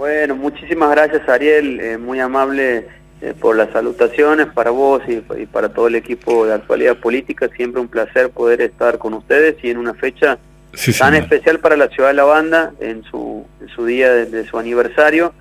[0.00, 2.86] Bueno, muchísimas gracias Ariel, eh, muy amable
[3.20, 7.82] eh, por las salutaciones para vos y, para todo el equipo de actualidad política, siempre
[7.82, 10.38] un placer poder estar con ustedes y en una fecha
[10.98, 13.44] tan especial para la ciudad de La Banda, en su,
[13.74, 15.34] su día de, su aniversario,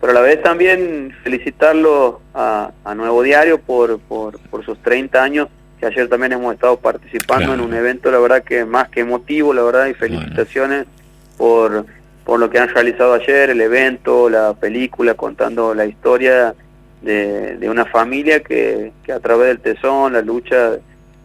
[0.00, 5.48] pero a la vez también felicitarlo a, Nuevo Diario por, por, por sus 30 años
[5.80, 9.52] que ayer también hemos estado participando en un evento, la verdad que más que emotivo,
[9.52, 10.86] la verdad, y felicitaciones
[11.36, 11.84] por,
[12.24, 16.54] por lo que han realizado ayer, el evento, la película, contando la historia
[17.02, 20.78] de, de una familia que, que, a través del tesón, la lucha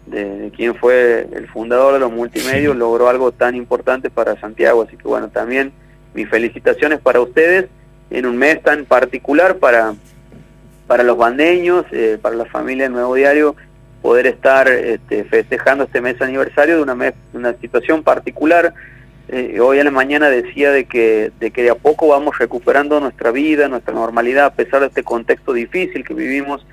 [0.06, 4.84] de, quien fue el fundador de los multimedios, logró algo tan importante para Santiago.
[4.84, 5.72] Así que bueno, también
[6.14, 7.68] mis felicitaciones para ustedes
[8.10, 9.94] en un mes tan particular para,
[10.88, 13.56] para los bandeños, eh, para la familia del Nuevo Diario,
[14.02, 18.74] poder estar este, festejando este mes aniversario de una, una situación particular.
[19.32, 23.00] Eh, hoy en la mañana decía de que, de que de a poco vamos recuperando
[23.00, 26.66] nuestra vida, nuestra normalidad, a pesar de este contexto difícil que vivimos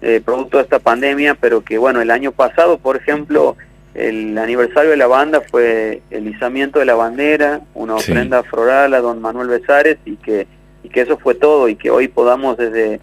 [0.00, 3.56] eh, producto de esta pandemia, pero que bueno, el año pasado, por ejemplo,
[3.94, 9.00] el aniversario de la banda fue el izamiento de la bandera, una ofrenda floral a
[9.00, 10.46] don Manuel Besares y que,
[10.82, 13.00] y que eso fue todo y que hoy podamos desde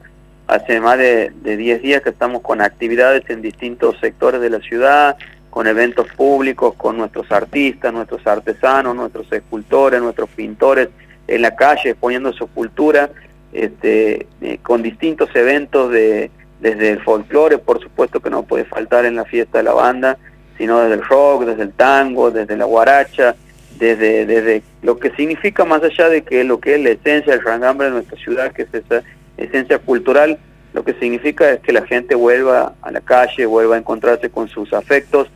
[0.47, 5.17] hace más de, 10 días que estamos con actividades en distintos sectores de la ciudad,
[5.51, 10.89] con eventos públicos, con nuestros artistas, nuestros artesanos, nuestros escultores, nuestros pintores
[11.27, 13.11] en la calle exponiendo su cultura,
[13.53, 19.05] este, eh, con distintos eventos de, desde el folclore, por supuesto que no puede faltar
[19.05, 20.17] en la fiesta de la banda,
[20.57, 23.35] sino desde el rock, desde el tango, desde la guaracha,
[23.77, 27.43] desde, desde lo que significa más allá de que lo que es la esencia del
[27.43, 29.03] rangambre de nuestra ciudad, que es esa
[29.37, 30.39] esencia cultural,
[30.73, 34.47] lo que significa es que la gente vuelva a la calle, vuelva a encontrarse con
[34.47, 35.29] sus afectos,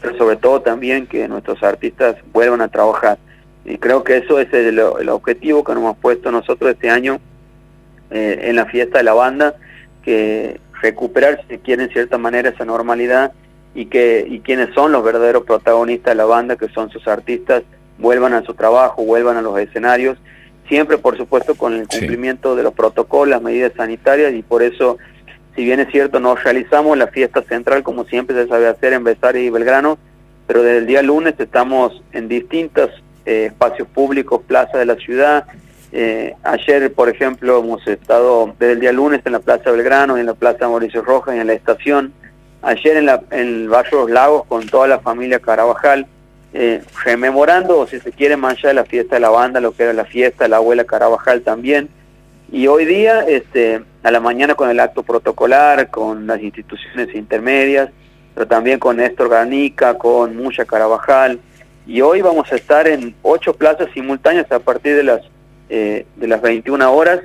[0.00, 3.18] pero sobre todo también que nuestros artistas vuelvan a trabajar.
[3.64, 7.20] Y creo que eso es el, objetivo que nos hemos puesto nosotros este año
[8.10, 9.56] eh, en la fiesta de la banda,
[10.02, 13.32] que recuperar, si quieren, en cierta manera esa normalidad
[13.74, 17.62] y que y quienes son los verdaderos protagonistas de la banda, que son sus artistas,
[17.98, 20.18] vuelvan a su trabajo, vuelvan a los escenarios
[20.68, 24.98] siempre por supuesto con el cumplimiento de los protocolos, las medidas sanitarias y por eso,
[25.56, 29.04] si bien es cierto, no realizamos la fiesta central como siempre se sabe hacer en
[29.04, 29.98] Besares y Belgrano,
[30.46, 32.90] pero desde el día lunes estamos en distintos
[33.24, 35.46] eh, espacios públicos, plazas de la ciudad.
[35.92, 40.26] Eh, ayer, por ejemplo, hemos estado desde el día lunes en la Plaza Belgrano, en
[40.26, 42.12] la Plaza Mauricio Rojas en la estación.
[42.60, 46.06] Ayer en, la, en el barrio Los Lagos con toda la familia Carabajal
[46.52, 49.72] eh, rememorando, o si se quiere, más allá de la fiesta de la banda, lo
[49.72, 51.88] que era la fiesta de la abuela Carabajal también.
[52.50, 57.90] Y hoy día, este, a la mañana con el acto protocolar, con las instituciones intermedias,
[58.34, 61.40] pero también con Néstor Garnica, con Mucha Carabajal.
[61.86, 65.22] Y hoy vamos a estar en ocho plazas simultáneas a partir de las,
[65.68, 67.20] eh, de las 21 horas,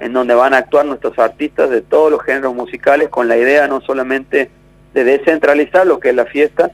[0.00, 3.68] en donde van a actuar nuestros artistas de todos los géneros musicales, con la idea
[3.68, 4.50] no solamente
[4.92, 6.70] de descentralizar lo que es la fiesta,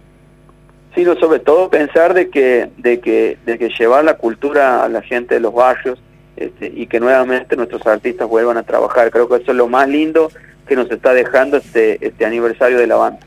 [0.96, 5.02] sino sobre todo pensar de que, de que, de que llevar la cultura a la
[5.02, 6.00] gente de los barrios
[6.36, 9.10] este, y que nuevamente nuestros artistas vuelvan a trabajar.
[9.10, 10.30] Creo que eso es lo más lindo
[10.66, 13.20] que nos está dejando este, este aniversario de la banda.